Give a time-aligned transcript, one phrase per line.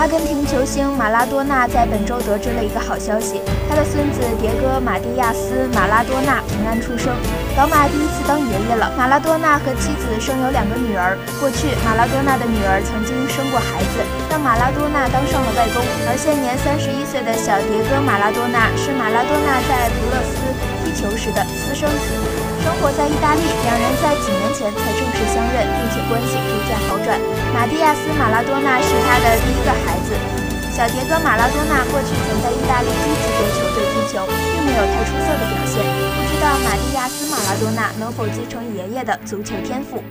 [0.00, 3.36] 阿根廷球星马拉多纳在本周得知了一个好消息，
[3.68, 7.12] 他的孙子迭戈·马蒂亚斯·马拉多纳平安出生。
[7.52, 8.88] 老马第一次当爷爷了。
[8.96, 11.20] 马拉多纳和妻子生有两个女儿。
[11.36, 14.00] 过去，马拉多纳的女儿曾经生过孩子，
[14.32, 15.84] 让马拉多纳当上了外公。
[16.08, 20.32] 而现年三十一岁的小迭戈·马拉多纳是马拉多纳在图勒斯
[20.80, 22.16] 踢球时的私生子。
[22.60, 27.16] 生活在意大利，两人在几年前才正式相认，并且关系逐渐好转。
[27.52, 29.36] 马蒂亚斯·马拉多纳是他的。
[30.80, 35.84] 小迭戈·马拉多纳过去曾在意大利低级别球队踢球，并没有太出色的表现。
[35.84, 40.02] 不知道马蒂亚斯·马拉多纳能否继承爷爷的足球天赋？